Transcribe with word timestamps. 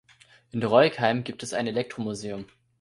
In 0.49 0.63
Roigheim 0.63 1.23
gibt 1.23 1.43
es 1.43 1.53
ein 1.53 1.67
Elektro-Museum. 1.67 2.47